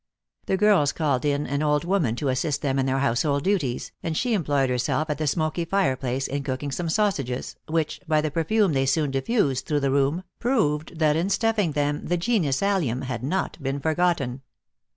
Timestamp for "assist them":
2.29-2.79